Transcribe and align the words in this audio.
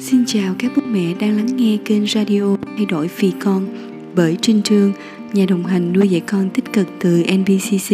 Xin 0.00 0.24
chào 0.26 0.54
các 0.58 0.72
bố 0.76 0.82
mẹ 0.86 1.14
đang 1.20 1.36
lắng 1.36 1.56
nghe 1.56 1.78
kênh 1.84 2.06
radio 2.06 2.56
Thay 2.76 2.86
đổi 2.86 3.10
vì 3.16 3.32
con 3.40 3.66
bởi 4.14 4.36
Trinh 4.40 4.62
Trương, 4.62 4.92
nhà 5.32 5.46
đồng 5.48 5.64
hành 5.64 5.92
nuôi 5.92 6.08
dạy 6.08 6.20
con 6.20 6.50
tích 6.50 6.72
cực 6.72 6.86
từ 7.00 7.22
NBCC. 7.38 7.90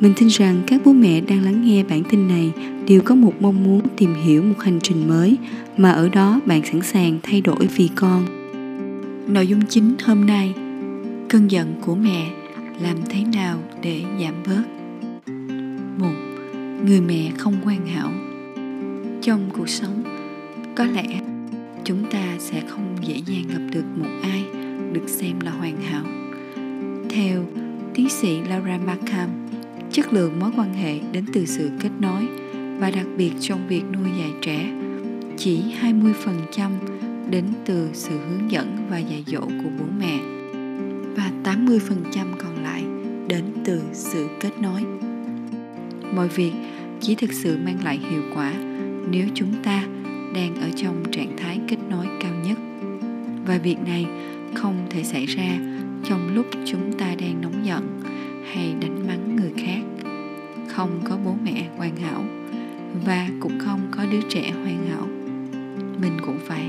Mình 0.00 0.12
tin 0.16 0.28
rằng 0.28 0.62
các 0.66 0.80
bố 0.84 0.92
mẹ 0.92 1.20
đang 1.20 1.44
lắng 1.44 1.64
nghe 1.64 1.84
bản 1.84 2.02
tin 2.10 2.28
này 2.28 2.52
đều 2.88 3.00
có 3.04 3.14
một 3.14 3.32
mong 3.40 3.64
muốn 3.64 3.80
tìm 3.96 4.14
hiểu 4.14 4.42
một 4.42 4.60
hành 4.60 4.80
trình 4.82 5.08
mới 5.08 5.36
mà 5.76 5.90
ở 5.90 6.08
đó 6.08 6.40
bạn 6.46 6.62
sẵn 6.64 6.82
sàng 6.82 7.18
thay 7.22 7.40
đổi 7.40 7.66
vì 7.76 7.88
con. 7.94 8.26
Nội 9.28 9.46
dung 9.46 9.60
chính 9.68 9.94
hôm 10.04 10.26
nay 10.26 10.54
Cơn 11.28 11.50
giận 11.50 11.74
của 11.80 11.94
mẹ 11.94 12.30
làm 12.82 12.96
thế 13.08 13.24
nào 13.34 13.58
để 13.82 14.02
giảm 14.20 14.34
bớt? 14.46 14.62
Một, 15.98 16.14
người 16.86 17.00
mẹ 17.00 17.30
không 17.38 17.56
hoàn 17.64 17.86
hảo 17.86 18.12
Trong 19.22 19.50
cuộc 19.52 19.68
sống, 19.68 20.02
có 20.74 20.84
lẽ 20.84 21.20
chúng 21.88 22.10
ta 22.10 22.36
sẽ 22.38 22.62
không 22.68 22.96
dễ 23.02 23.20
dàng 23.26 23.44
gặp 23.48 23.60
được 23.72 23.84
một 23.96 24.10
ai 24.22 24.44
được 24.92 25.08
xem 25.08 25.40
là 25.40 25.50
hoàn 25.50 25.80
hảo 25.80 26.04
theo 27.10 27.44
tiến 27.94 28.08
sĩ 28.08 28.40
Laura 28.48 28.78
Markham, 28.86 29.28
chất 29.92 30.12
lượng 30.12 30.40
mối 30.40 30.50
quan 30.56 30.74
hệ 30.74 30.98
đến 31.12 31.24
từ 31.32 31.46
sự 31.46 31.70
kết 31.80 31.90
nối, 32.00 32.26
và 32.78 32.90
đặc 32.90 33.06
biệt 33.16 33.32
trong 33.40 33.68
việc 33.68 33.82
nuôi 33.92 34.08
dạy 34.18 34.30
trẻ, 34.42 34.70
chỉ 35.36 35.62
20% 35.82 36.70
đến 37.30 37.44
từ 37.64 37.88
sự 37.92 38.10
hướng 38.10 38.50
dẫn 38.50 38.86
và 38.90 38.98
dạy 38.98 39.24
dỗ 39.26 39.40
của 39.40 39.70
bố 39.78 39.84
mẹ, 39.98 40.18
và 41.16 41.30
80% 41.44 41.78
còn 42.38 42.62
lại 42.62 42.84
đến 43.28 43.44
từ 43.64 43.80
sự 43.92 44.28
kết 44.40 44.52
nối. 44.60 44.84
Mọi 46.14 46.28
việc 46.28 46.52
chỉ 47.00 47.14
thực 47.14 47.32
sự 47.32 47.56
mang 47.64 47.84
lại 47.84 48.00
hiệu 48.10 48.22
quả 48.34 48.52
nếu 49.10 49.26
chúng 49.34 49.52
ta 49.64 49.84
đang 50.34 50.60
ở 50.60 50.68
trong 50.76 51.04
trạng 51.12 51.37
kết 51.68 51.76
nối 51.90 52.06
cao 52.20 52.32
nhất. 52.44 52.58
Và 53.46 53.58
việc 53.58 53.76
này 53.86 54.06
không 54.54 54.86
thể 54.90 55.02
xảy 55.02 55.26
ra 55.26 55.58
trong 56.04 56.34
lúc 56.34 56.46
chúng 56.66 56.92
ta 56.92 57.14
đang 57.20 57.40
nóng 57.40 57.66
giận 57.66 58.00
hay 58.52 58.74
đánh 58.80 59.06
mắng 59.06 59.36
người 59.36 59.52
khác. 59.56 59.80
Không 60.68 61.00
có 61.08 61.18
bố 61.24 61.34
mẹ 61.44 61.68
hoàn 61.76 61.96
hảo 61.96 62.24
và 63.06 63.28
cũng 63.40 63.58
không 63.58 63.80
có 63.96 64.04
đứa 64.12 64.20
trẻ 64.28 64.50
hoàn 64.50 64.88
hảo. 64.88 65.06
Mình 66.02 66.12
cũng 66.26 66.38
vậy. 66.46 66.64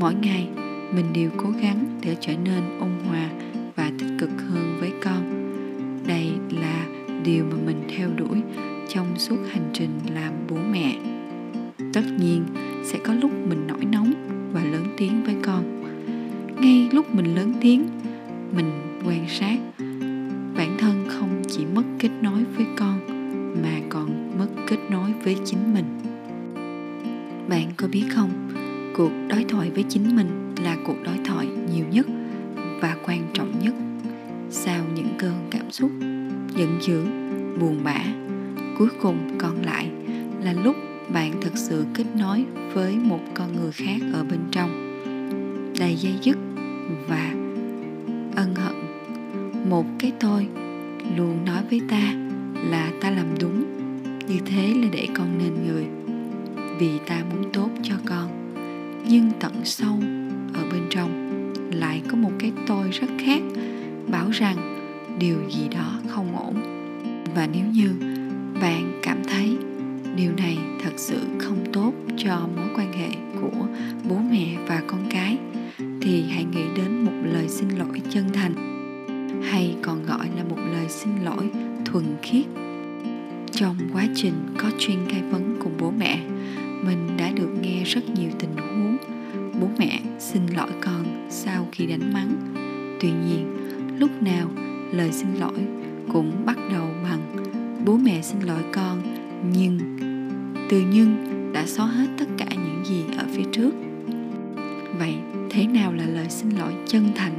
Mỗi 0.00 0.14
ngày, 0.14 0.48
mình 0.94 1.12
đều 1.12 1.30
cố 1.36 1.50
gắng 1.62 2.00
để 2.02 2.16
trở 2.20 2.32
nên 2.44 2.78
ôn 2.80 2.90
hòa 3.08 3.28
và 3.76 3.90
tích 3.98 4.10
cực 4.18 4.30
hơn 4.48 4.76
với 4.80 4.92
con. 5.04 5.22
Đây 6.06 6.30
là 6.50 6.86
điều 7.24 7.44
mà 7.44 7.56
mình 7.66 7.82
theo 7.96 8.08
đuổi 8.16 8.42
trong 8.88 9.06
suốt 9.16 9.36
hành 9.50 9.70
trình 9.72 9.90
làm 10.14 10.32
bố 10.48 10.56
mẹ 10.70 10.96
tất 11.92 12.04
nhiên, 12.18 12.44
sẽ 12.84 12.98
có 12.98 13.14
lúc 13.14 13.30
mình 13.48 13.66
nổi 13.66 13.84
nóng 13.92 14.12
và 14.52 14.64
lớn 14.64 14.84
tiếng 14.96 15.24
với 15.24 15.36
con. 15.42 15.64
Ngay 16.60 16.88
lúc 16.92 17.14
mình 17.14 17.34
lớn 17.34 17.54
tiếng, 17.60 17.86
mình 18.56 18.70
quan 19.04 19.28
sát, 19.28 19.56
bản 20.56 20.76
thân 20.78 21.04
không 21.08 21.42
chỉ 21.48 21.64
mất 21.74 21.82
kết 21.98 22.10
nối 22.22 22.44
với 22.56 22.66
con, 22.76 23.00
mà 23.62 23.80
còn 23.88 24.38
mất 24.38 24.48
kết 24.66 24.78
nối 24.90 25.10
với 25.24 25.36
chính 25.44 25.74
mình. 25.74 25.84
Bạn 27.48 27.66
có 27.76 27.88
biết 27.92 28.04
không? 28.14 28.30
Cuộc 28.96 29.10
đối 29.28 29.44
thoại 29.44 29.70
với 29.70 29.84
chính 29.88 30.16
mình 30.16 30.54
là 30.64 30.76
cuộc 30.86 30.96
đối 31.04 31.18
thoại 31.24 31.46
nhiều 31.74 31.84
nhất 31.90 32.06
và 32.80 32.96
quan 33.06 33.22
trọng 33.34 33.52
nhất. 33.64 33.74
Sau 34.50 34.84
những 34.94 35.08
cơn 35.18 35.34
cảm 35.50 35.70
xúc, 35.70 35.90
giận 36.56 36.78
dữ, 36.80 37.02
buồn 37.60 37.80
bã, 37.84 38.04
cuối 38.78 38.88
cùng 39.02 39.38
còn 39.38 39.62
lại 39.64 39.90
là 40.42 40.52
lúc 40.52 40.76
bạn 41.12 41.40
thực 41.40 41.56
sự 41.56 41.84
kết 41.94 42.04
nối 42.18 42.44
với 42.74 42.96
một 42.96 43.20
con 43.34 43.56
người 43.56 43.72
khác 43.72 43.98
ở 44.12 44.24
bên 44.24 44.40
trong. 44.50 44.70
Đầy 45.78 45.96
dây 45.96 46.14
dứt 46.22 46.38
và 47.08 47.34
ân 48.36 48.54
hận. 48.54 48.74
Một 49.70 49.86
cái 49.98 50.12
tôi 50.20 50.46
luôn 51.16 51.44
nói 51.44 51.62
với 51.70 51.80
ta 51.88 52.12
là 52.70 52.90
ta 53.00 53.10
làm 53.10 53.26
đúng. 53.40 53.64
Như 54.28 54.38
thế 54.46 54.74
là 54.82 54.88
để 54.92 55.08
con 55.14 55.38
nên 55.38 55.54
người. 55.66 55.86
Vì 56.78 56.90
ta 57.06 57.22
muốn 57.30 57.52
tốt 57.52 57.70
cho 57.82 57.94
con. 58.04 58.54
Nhưng 59.08 59.30
tận 59.40 59.52
sâu 59.64 59.98
ở 60.54 60.62
bên 60.72 60.82
trong 60.90 61.30
lại 61.72 62.02
có 62.08 62.16
một 62.16 62.32
cái 62.38 62.52
tôi 62.66 62.90
rất 62.90 63.08
khác, 63.18 63.42
bảo 64.08 64.30
rằng 64.30 64.56
điều 65.18 65.38
gì 65.50 65.68
đó 65.68 66.00
không 66.08 66.36
ổn. 66.36 66.54
Và 67.34 67.48
nếu 67.52 67.64
như 67.72 67.90
bạn 68.60 69.00
cảm 69.02 69.18
thấy 69.24 69.56
điều 70.16 70.32
này 70.32 70.58
thật 70.82 70.92
sự 70.96 71.20
không 71.38 71.64
tốt 71.72 71.92
cho 72.16 72.48
mối 72.56 72.68
quan 72.76 72.92
hệ 72.92 73.08
của 73.40 73.66
bố 74.08 74.16
mẹ 74.30 74.56
và 74.66 74.82
con 74.86 75.00
cái. 75.10 75.38
Thì 76.00 76.22
hãy 76.22 76.44
nghĩ 76.44 76.62
đến 76.76 77.04
một 77.04 77.12
lời 77.24 77.48
xin 77.48 77.68
lỗi 77.68 78.00
chân 78.10 78.24
thành, 78.32 78.54
hay 79.42 79.74
còn 79.82 80.06
gọi 80.06 80.28
là 80.36 80.44
một 80.44 80.58
lời 80.72 80.88
xin 80.88 81.12
lỗi 81.24 81.50
thuần 81.84 82.04
khiết. 82.22 82.46
Trong 83.52 83.76
quá 83.92 84.06
trình 84.14 84.34
có 84.58 84.70
chuyên 84.78 84.96
khai 85.08 85.22
vấn 85.30 85.56
cùng 85.62 85.72
bố 85.78 85.90
mẹ, 85.90 86.20
mình 86.84 87.08
đã 87.16 87.30
được 87.30 87.48
nghe 87.62 87.84
rất 87.84 88.10
nhiều 88.14 88.30
tình 88.38 88.56
huống. 88.56 88.96
Bố 89.60 89.68
mẹ 89.78 90.00
xin 90.18 90.42
lỗi 90.56 90.70
con 90.80 91.28
sau 91.30 91.68
khi 91.72 91.86
đánh 91.86 92.12
mắng. 92.12 92.36
Tuy 93.00 93.08
nhiên, 93.08 93.56
lúc 93.98 94.10
nào 94.22 94.48
lời 94.92 95.12
xin 95.12 95.28
lỗi 95.40 95.58
cũng 96.12 96.32
bắt 96.46 96.56
đầu 96.72 96.88
bằng 97.02 97.20
bố 97.84 97.96
mẹ 97.96 98.22
xin 98.22 98.40
lỗi 98.40 98.62
con 98.72 99.02
nhưng, 99.52 99.78
từ 100.70 100.82
nhưng 100.92 101.16
đã 101.52 101.66
xóa 101.66 101.86
hết 101.86 102.06
tất 102.18 102.26
cả 102.38 102.46
những 102.50 102.84
gì 102.84 103.04
ở 103.18 103.24
phía 103.32 103.44
trước. 103.52 103.70
Vậy, 104.98 105.14
thế 105.50 105.66
nào 105.66 105.92
là 105.92 106.06
lời 106.06 106.26
xin 106.28 106.50
lỗi 106.50 106.72
chân 106.86 107.08
thành? 107.14 107.34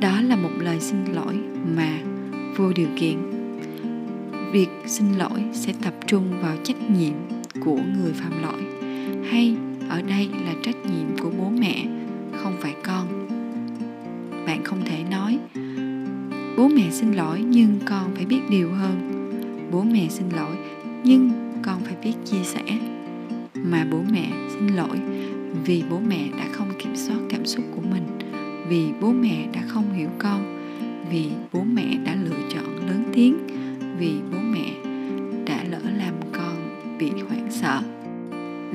Đó 0.00 0.20
là 0.20 0.36
một 0.36 0.50
lời 0.58 0.80
xin 0.80 0.98
lỗi 1.14 1.34
mà 1.76 1.98
vô 2.56 2.72
điều 2.72 2.88
kiện. 2.96 3.16
Việc 4.52 4.68
xin 4.86 5.06
lỗi 5.18 5.42
sẽ 5.52 5.72
tập 5.82 5.94
trung 6.06 6.24
vào 6.42 6.56
trách 6.62 6.90
nhiệm 6.90 7.14
của 7.64 7.76
người 7.76 8.12
phạm 8.12 8.42
lỗi, 8.42 8.62
hay 9.30 9.56
ở 9.88 10.02
đây 10.02 10.28
là 10.46 10.54
trách 10.62 10.76
nhiệm 10.86 11.18
của 11.22 11.30
bố 11.38 11.50
mẹ, 11.60 11.86
không 12.32 12.56
phải 12.60 12.74
con. 12.84 13.28
Bạn 14.46 14.64
không 14.64 14.78
thể 14.84 15.04
nói, 15.10 15.38
bố 16.56 16.68
mẹ 16.68 16.90
xin 16.90 17.12
lỗi 17.12 17.44
nhưng 17.48 17.78
con 17.88 18.10
phải 18.14 18.24
biết 18.26 18.40
điều 18.50 18.70
hơn. 18.70 19.22
Bố 19.72 19.82
mẹ 19.82 20.06
xin 20.08 20.26
lỗi 20.36 20.56
nhưng 21.06 21.30
con 21.62 21.80
phải 21.84 21.94
biết 22.04 22.12
chia 22.24 22.42
sẻ. 22.44 22.62
Mà 23.54 23.86
bố 23.90 23.98
mẹ, 24.12 24.30
xin 24.48 24.66
lỗi, 24.76 24.98
vì 25.64 25.82
bố 25.90 26.00
mẹ 26.08 26.28
đã 26.38 26.44
không 26.52 26.68
kiểm 26.78 26.96
soát 26.96 27.16
cảm 27.30 27.46
xúc 27.46 27.64
của 27.74 27.82
mình, 27.90 28.06
vì 28.68 28.86
bố 29.00 29.12
mẹ 29.12 29.46
đã 29.52 29.60
không 29.68 29.92
hiểu 29.94 30.08
con, 30.18 30.68
vì 31.10 31.28
bố 31.52 31.62
mẹ 31.72 31.96
đã 32.04 32.16
lựa 32.24 32.48
chọn 32.48 32.88
lớn 32.88 33.04
tiếng, 33.12 33.36
vì 33.98 34.12
bố 34.32 34.38
mẹ 34.38 34.72
đã 35.46 35.64
lỡ 35.70 35.80
làm 35.98 36.14
con 36.32 36.78
bị 36.98 37.10
hoảng 37.10 37.46
sợ. 37.50 37.80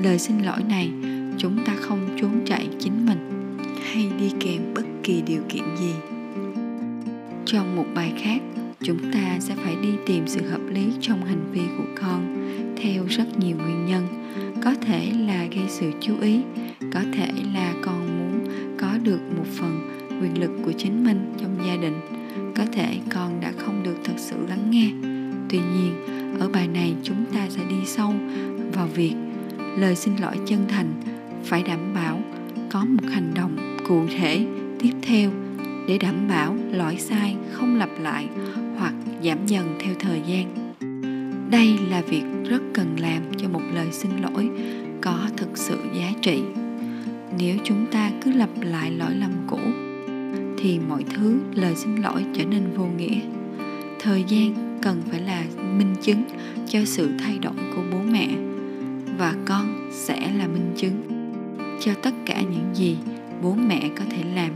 Lời 0.04 0.18
xin 0.18 0.38
lỗi 0.38 0.62
này, 0.68 0.90
chúng 1.38 1.58
ta 1.64 1.72
không 1.80 2.00
trốn 2.20 2.30
chạy 2.46 2.68
chính 2.78 3.06
mình 3.06 3.58
hay 3.92 4.10
đi 4.20 4.30
kèm 4.40 4.74
bất 4.74 4.84
kỳ 5.02 5.22
điều 5.26 5.42
kiện 5.48 5.64
gì. 5.76 5.94
Trong 7.44 7.76
một 7.76 7.86
bài 7.94 8.12
khác 8.18 8.42
chúng 8.82 9.12
ta 9.12 9.38
sẽ 9.40 9.54
phải 9.64 9.76
đi 9.82 9.88
tìm 10.06 10.24
sự 10.26 10.40
hợp 10.48 10.60
lý 10.68 10.92
trong 11.00 11.24
hành 11.24 11.52
vi 11.52 11.62
của 11.78 11.84
con, 12.02 12.48
theo 12.76 13.04
rất 13.08 13.38
nhiều 13.38 13.56
nguyên 13.56 13.86
nhân. 13.86 14.06
Có 14.64 14.74
thể 14.86 15.12
là 15.26 15.46
gây 15.46 15.64
sự 15.68 15.92
chú 16.00 16.14
ý, 16.20 16.40
có 16.92 17.00
thể 17.12 17.28
là 17.54 17.74
con 17.84 18.18
muốn 18.18 18.46
có 18.78 18.98
được 19.02 19.20
một 19.36 19.46
phần 19.58 19.80
quyền 20.20 20.40
lực 20.40 20.50
của 20.64 20.72
chính 20.72 21.04
mình 21.04 21.34
trong 21.40 21.58
gia 21.66 21.76
đình. 21.76 22.00
Có 22.56 22.64
thể 22.72 22.98
con 23.10 23.40
đã 23.40 23.52
không 23.58 23.82
được 23.82 23.96
thật 24.04 24.14
sự 24.16 24.36
lắng 24.48 24.70
nghe. 24.70 24.90
Tuy 25.48 25.58
nhiên, 25.58 25.94
ở 26.40 26.48
bài 26.48 26.68
này 26.68 26.94
chúng 27.02 27.24
ta 27.34 27.46
sẽ 27.48 27.60
đi 27.70 27.86
sâu 27.86 28.14
vào 28.72 28.86
việc 28.86 29.14
lời 29.78 29.96
xin 29.96 30.16
lỗi 30.16 30.36
chân 30.46 30.64
thành 30.68 30.92
phải 31.44 31.62
đảm 31.62 31.94
bảo 31.94 32.20
có 32.70 32.84
một 32.84 33.10
hành 33.12 33.34
động 33.34 33.76
cụ 33.88 34.02
thể 34.18 34.46
tiếp 34.78 34.92
theo 35.02 35.30
để 35.88 35.98
đảm 35.98 36.28
bảo 36.28 36.56
lỗi 36.72 36.96
sai 36.98 37.36
không 37.52 37.78
lặp 37.78 37.88
lại 38.00 38.28
hoặc 38.82 38.94
giảm 39.24 39.46
dần 39.46 39.76
theo 39.80 39.94
thời 39.98 40.20
gian. 40.26 40.74
Đây 41.50 41.78
là 41.90 42.02
việc 42.02 42.22
rất 42.48 42.62
cần 42.74 42.96
làm 43.00 43.22
cho 43.36 43.48
một 43.48 43.60
lời 43.74 43.86
xin 43.92 44.10
lỗi 44.22 44.50
có 45.00 45.28
thực 45.36 45.58
sự 45.58 45.78
giá 45.98 46.12
trị. 46.22 46.42
Nếu 47.38 47.56
chúng 47.64 47.86
ta 47.92 48.10
cứ 48.24 48.32
lặp 48.32 48.48
lại 48.60 48.90
lỗi 48.90 49.14
lầm 49.14 49.30
cũ, 49.46 49.58
thì 50.58 50.78
mọi 50.88 51.04
thứ 51.14 51.38
lời 51.54 51.74
xin 51.76 51.96
lỗi 51.96 52.24
trở 52.34 52.44
nên 52.44 52.62
vô 52.76 52.84
nghĩa. 52.84 53.20
Thời 54.00 54.24
gian 54.28 54.78
cần 54.82 55.02
phải 55.10 55.20
là 55.20 55.44
minh 55.78 55.94
chứng 56.02 56.22
cho 56.68 56.84
sự 56.84 57.10
thay 57.18 57.38
đổi 57.38 57.54
của 57.76 57.82
bố 57.92 57.98
mẹ, 58.10 58.28
và 59.18 59.34
con 59.44 59.90
sẽ 59.92 60.32
là 60.38 60.46
minh 60.46 60.72
chứng 60.76 61.02
cho 61.80 61.94
tất 62.02 62.14
cả 62.26 62.40
những 62.40 62.74
gì 62.74 62.96
bố 63.42 63.54
mẹ 63.54 63.90
có 63.96 64.04
thể 64.10 64.22
làm. 64.34 64.50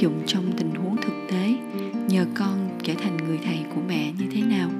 Dụng 0.00 0.22
trong 0.26 0.52
tình 0.56 0.74
huống 0.74 0.96
thực 0.96 1.12
tế, 1.30 1.54
nhờ 2.08 2.26
con 2.34 2.78
trở 2.82 2.94
thành 2.94 3.16
người 3.16 3.38
thầy 3.44 3.58
của 3.74 3.80
mẹ 3.88 4.12
như 4.18 4.26
thế 4.32 4.42
nào? 4.42 4.70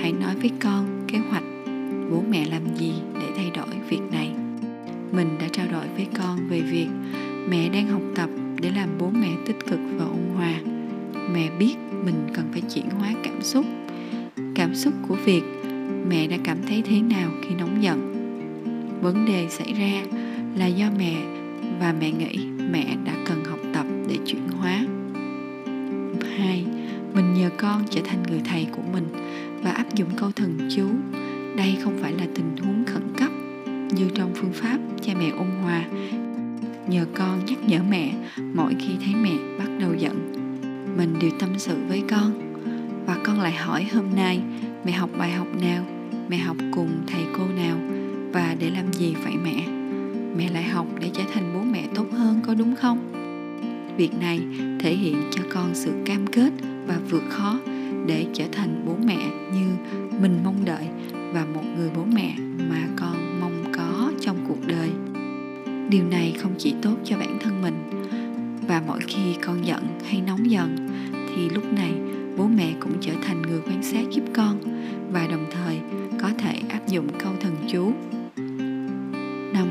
Hãy 0.00 0.12
nói 0.12 0.34
với 0.36 0.50
con 0.60 1.04
kế 1.08 1.18
hoạch, 1.18 1.42
bố 2.10 2.22
mẹ 2.30 2.46
làm 2.50 2.76
gì 2.76 2.92
để 3.14 3.26
thay 3.36 3.50
đổi 3.56 3.66
việc 3.88 4.00
này. 4.12 4.32
Mình 5.12 5.28
đã 5.40 5.48
trao 5.52 5.66
đổi 5.72 5.84
với 5.96 6.06
con 6.18 6.48
về 6.48 6.60
việc 6.60 6.88
mẹ 7.48 7.68
đang 7.68 7.86
học 7.86 8.02
tập 8.14 8.30
để 8.60 8.70
làm 8.70 8.88
bố 8.98 9.10
mẹ 9.10 9.28
tích 9.46 9.66
cực 9.70 9.80
và 9.96 10.04
ôn 10.04 10.36
hòa. 10.36 10.60
Mẹ 11.32 11.50
biết 11.58 11.74
mình 12.04 12.26
cần 12.34 12.48
phải 12.52 12.62
chuyển 12.74 12.90
hóa 12.90 13.14
cảm 13.22 13.42
xúc. 13.42 13.64
Cảm 14.54 14.74
xúc 14.74 14.94
của 15.08 15.16
việc 15.24 15.42
mẹ 16.08 16.26
đã 16.26 16.36
cảm 16.44 16.58
thấy 16.68 16.82
thế 16.82 17.00
nào 17.00 17.30
khi 17.42 17.54
nóng 17.54 17.82
giận? 17.82 18.14
Vấn 19.02 19.26
đề 19.26 19.46
xảy 19.50 19.72
ra 19.72 20.18
là 20.56 20.66
do 20.66 20.86
mẹ 20.98 21.14
và 21.80 21.94
mẹ 22.00 22.10
nghĩ 22.10 22.38
mẹ 22.72 22.96
đã 23.04 23.12
cần 23.26 23.44
học 23.44 23.57
để 24.08 24.16
chuyển 24.26 24.48
hóa. 24.48 24.84
Hai, 26.36 26.64
mình 27.14 27.34
nhờ 27.34 27.50
con 27.58 27.84
trở 27.90 28.00
thành 28.04 28.22
người 28.22 28.40
thầy 28.44 28.66
của 28.76 28.82
mình 28.92 29.06
và 29.62 29.70
áp 29.70 29.94
dụng 29.94 30.08
câu 30.16 30.30
thần 30.36 30.68
chú, 30.76 30.86
đây 31.56 31.76
không 31.82 31.98
phải 32.02 32.12
là 32.12 32.26
tình 32.34 32.56
huống 32.56 32.84
khẩn 32.84 33.02
cấp 33.18 33.30
như 33.90 34.08
trong 34.14 34.30
phương 34.34 34.52
pháp 34.52 34.78
cha 35.02 35.12
mẹ 35.18 35.30
ôn 35.30 35.48
hòa. 35.62 35.84
Nhờ 36.88 37.06
con 37.14 37.44
nhắc 37.46 37.58
nhở 37.66 37.78
mẹ 37.90 38.12
mỗi 38.54 38.74
khi 38.78 38.92
thấy 39.04 39.14
mẹ 39.22 39.34
bắt 39.58 39.68
đầu 39.80 39.94
giận, 39.94 40.32
mình 40.96 41.14
đều 41.20 41.30
tâm 41.38 41.50
sự 41.58 41.76
với 41.88 42.02
con 42.10 42.54
và 43.06 43.16
con 43.24 43.40
lại 43.40 43.52
hỏi 43.52 43.86
hôm 43.94 44.04
nay 44.16 44.40
mẹ 44.84 44.92
học 44.92 45.10
bài 45.18 45.30
học 45.30 45.46
nào, 45.60 45.84
mẹ 46.28 46.36
học 46.36 46.56
cùng 46.74 46.90
thầy 47.06 47.22
cô 47.38 47.44
nào 47.56 47.76
và 48.32 48.56
để 48.58 48.70
làm 48.70 48.92
gì 48.92 49.14
vậy 49.24 49.32
mẹ? 49.44 49.66
Mẹ 50.36 50.50
lại 50.50 50.62
học 50.62 50.86
để 51.00 51.10
trở 51.12 51.22
thành 51.34 51.50
bố 51.54 51.60
mẹ 51.62 51.84
tốt 51.94 52.06
hơn 52.12 52.40
có 52.46 52.54
đúng 52.54 52.76
không? 52.76 53.17
Việc 53.98 54.14
này 54.20 54.40
thể 54.80 54.94
hiện 54.94 55.22
cho 55.30 55.42
con 55.50 55.70
sự 55.74 55.92
cam 56.04 56.26
kết 56.26 56.50
và 56.86 56.98
vượt 57.10 57.22
khó 57.28 57.58
để 58.06 58.26
trở 58.34 58.44
thành 58.52 58.82
bố 58.86 58.96
mẹ 59.04 59.18
như 59.52 59.66
mình 60.20 60.40
mong 60.44 60.64
đợi 60.64 60.84
và 61.32 61.46
một 61.54 61.62
người 61.76 61.90
bố 61.96 62.04
mẹ 62.04 62.34
mà 62.70 62.88
con 62.96 63.40
mong 63.40 63.72
có 63.72 64.12
trong 64.20 64.36
cuộc 64.48 64.66
đời. 64.66 64.90
Điều 65.88 66.04
này 66.04 66.34
không 66.38 66.54
chỉ 66.58 66.74
tốt 66.82 66.96
cho 67.04 67.18
bản 67.18 67.38
thân 67.40 67.62
mình, 67.62 67.74
và 68.68 68.82
mỗi 68.86 69.00
khi 69.06 69.34
con 69.44 69.66
giận 69.66 69.82
hay 70.04 70.22
nóng 70.26 70.50
giận, 70.50 70.88
thì 71.28 71.48
lúc 71.48 71.72
này 71.72 71.92
bố 72.36 72.46
mẹ 72.46 72.72
cũng 72.80 72.92
trở 73.00 73.12
thành 73.22 73.42
người 73.42 73.60
quan 73.66 73.82
sát 73.82 74.04
giúp 74.10 74.24
con 74.34 74.56
và 75.12 75.26
đồng 75.26 75.46
thời 75.50 75.78
có 76.22 76.30
thể 76.38 76.62
áp 76.68 76.88
dụng 76.88 77.08
câu 77.18 77.32
thần 77.40 77.56
chú. 77.68 77.92
Năm, 79.52 79.68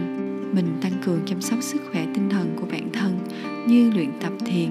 mình 0.56 0.78
tăng 0.82 0.94
cường 1.06 1.20
chăm 1.26 1.42
sóc 1.42 1.60
sức 1.62 1.82
khỏe 1.92 2.06
tinh 2.14 2.30
thần 2.30 2.56
của 2.60 2.68
bản 2.72 2.90
thân 2.94 3.17
như 3.68 3.92
luyện 3.92 4.10
tập 4.22 4.34
thiền, 4.46 4.70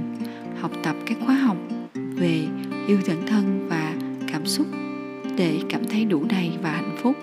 học 0.61 0.71
tập 0.83 0.97
các 1.07 1.19
khóa 1.27 1.35
học 1.35 1.57
về 1.95 2.45
yêu 2.87 2.99
bản 3.09 3.27
thân 3.27 3.67
và 3.69 3.95
cảm 4.33 4.47
xúc. 4.47 4.67
Để 5.37 5.59
cảm 5.69 5.85
thấy 5.91 6.05
đủ 6.05 6.25
đầy 6.29 6.51
và 6.63 6.71
hạnh 6.71 6.97
phúc, 7.03 7.17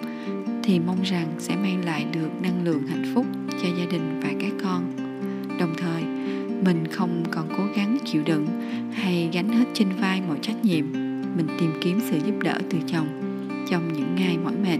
thì 0.64 0.80
mong 0.80 1.02
rằng 1.04 1.28
sẽ 1.40 1.56
mang 1.56 1.86
lại 1.86 2.06
được 2.14 2.30
năng 2.42 2.64
lượng 2.64 2.88
hạnh 2.88 3.12
phúc 3.16 3.25
cho 3.50 3.68
gia 3.78 3.86
đình 3.92 4.20
và 4.24 4.30
các 4.40 4.52
con. 4.64 4.84
Đồng 5.60 5.74
thời, 5.78 6.04
mình 6.66 6.88
không 6.92 7.24
còn 7.31 7.48
cố 7.58 7.64
gắng 7.75 7.98
chịu 8.06 8.22
đựng 8.25 8.48
hay 8.94 9.30
gánh 9.34 9.50
hết 9.50 9.66
trên 9.74 9.88
vai 10.02 10.22
mọi 10.28 10.38
trách 10.42 10.66
nhiệm. 10.66 10.86
Mình 11.38 11.48
tìm 11.60 11.72
kiếm 11.81 12.00
sự 12.10 12.18
giúp 12.25 12.36
đỡ 12.44 12.60
từ 12.70 12.78
chồng, 12.88 13.08
trong 13.70 13.94
những 13.94 14.16
ngày 14.16 14.38
mỏi 14.44 14.54
mệt. 14.64 14.80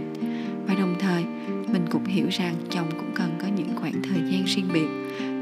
Và 0.66 0.74
đồng 0.74 0.94
thời, 0.98 1.24
mình 1.72 1.84
cũng 1.90 2.04
hiểu 2.04 2.26
rằng 2.30 2.54
chồng 2.70 2.86
cũng 2.90 3.10
cần 3.14 3.30
có 3.42 3.46
những 3.56 3.68
khoảng 3.76 4.02
thời 4.02 4.22
gian 4.30 4.44
riêng 4.44 4.68
biệt 4.72 4.88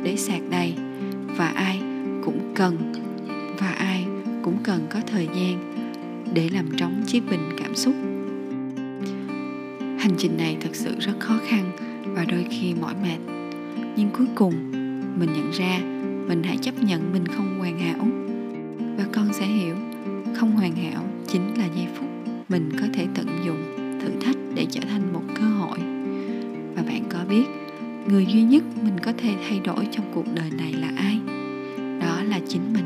để 0.04 0.16
sạc 0.16 0.40
đầy 0.50 0.74
và 1.42 1.48
ai 1.48 1.80
cũng 2.24 2.52
cần, 2.54 2.92
và 3.58 3.70
ai 3.70 4.06
cũng 4.42 4.56
cần 4.64 4.86
có 4.90 5.00
thời 5.06 5.26
gian 5.26 5.74
để 6.34 6.48
làm 6.52 6.66
trống 6.76 7.02
chiếc 7.06 7.22
bình 7.30 7.50
cảm 7.58 7.74
xúc. 7.74 7.94
Hành 9.98 10.14
trình 10.18 10.36
này 10.36 10.56
thật 10.60 10.70
sự 10.72 10.94
rất 11.00 11.12
khó 11.18 11.34
khăn 11.46 11.70
và 12.04 12.24
đôi 12.24 12.46
khi 12.50 12.74
mỏi 12.80 12.94
mệt. 13.02 13.18
Nhưng 13.96 14.10
cuối 14.18 14.26
cùng, 14.34 14.54
mình 15.18 15.32
nhận 15.32 15.50
ra 15.50 15.78
mình 16.28 16.42
hãy 16.42 16.56
chấp 16.56 16.82
nhận 16.82 17.12
mình 17.12 17.26
không 17.26 17.58
hoàn 17.58 17.78
hảo. 17.78 18.06
Và 18.96 19.04
con 19.12 19.32
sẽ 19.32 19.46
hiểu, 19.46 19.74
không 20.34 20.50
hoàn 20.50 20.76
hảo 20.76 21.04
chính 21.26 21.58
là 21.58 21.64
giây 21.76 21.86
phút 21.94 22.08
mình 22.48 22.70
có 22.80 22.86
thể 22.94 23.06
tận 23.14 23.26
dụng 23.44 23.62
thử 24.02 24.08
thách 24.20 24.36
để 24.54 24.66
trở 24.70 24.80
thành 24.90 25.12
một 25.12 25.22
cơ 25.34 25.44
hội. 25.44 25.78
Và 26.74 26.82
bạn 26.82 27.02
có 27.10 27.18
biết 27.28 27.61
người 28.08 28.26
duy 28.26 28.42
nhất 28.42 28.62
mình 28.82 28.94
có 29.02 29.12
thể 29.18 29.34
thay 29.48 29.60
đổi 29.64 29.88
trong 29.92 30.04
cuộc 30.14 30.24
đời 30.34 30.50
này 30.58 30.72
là 30.72 30.88
ai? 30.96 31.18
Đó 32.00 32.22
là 32.22 32.40
chính 32.48 32.72
mình. 32.72 32.84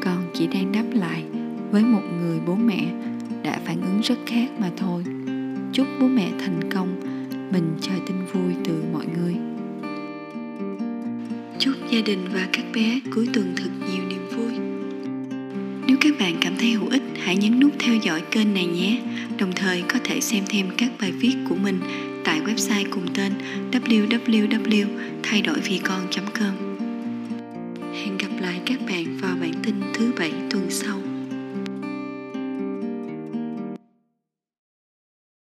Con 0.00 0.30
chỉ 0.34 0.46
đang 0.46 0.72
đáp 0.72 0.84
lại 0.92 1.24
với 1.70 1.84
một 1.84 2.02
người 2.20 2.38
bố 2.46 2.54
mẹ 2.54 2.86
đã 3.42 3.58
phản 3.64 3.80
ứng 3.80 4.00
rất 4.00 4.18
khác 4.26 4.48
mà 4.60 4.70
thôi. 4.76 5.02
Chúc 5.72 5.86
bố 6.00 6.06
mẹ 6.06 6.30
thành 6.38 6.60
công. 6.70 7.00
Mình 7.52 7.76
chờ 7.80 7.92
tin 8.06 8.16
vui 8.32 8.54
từ 8.64 8.82
mọi 8.92 9.06
người. 9.06 9.34
Chúc 11.58 11.74
gia 11.90 12.00
đình 12.00 12.18
và 12.34 12.48
các 12.52 12.64
bé 12.74 13.00
cuối 13.14 13.28
tuần 13.32 13.54
thật 13.56 13.70
nhiều 13.90 14.04
niềm 14.08 14.28
vui. 14.36 14.52
Nếu 15.86 15.96
các 16.00 16.12
bạn 16.20 16.36
cảm 16.40 16.52
thấy 16.58 16.72
hữu 16.72 16.88
ích, 16.88 17.02
hãy 17.20 17.36
nhấn 17.36 17.60
nút 17.60 17.72
theo 17.78 17.94
dõi 17.94 18.22
kênh 18.30 18.54
này 18.54 18.66
nhé. 18.66 19.00
Đồng 19.38 19.52
thời 19.52 19.82
có 19.82 19.98
thể 20.04 20.20
xem 20.20 20.44
thêm 20.48 20.66
các 20.78 20.90
bài 21.00 21.12
viết 21.12 21.34
của 21.48 21.54
mình 21.54 21.78
tại 22.26 22.40
website 22.40 22.84
cùng 22.90 23.06
tên 23.14 23.32
www 23.72 24.86
thay 25.22 25.42
đổi 25.42 25.60
vì 25.60 25.78
con 25.78 26.06
com. 26.34 26.65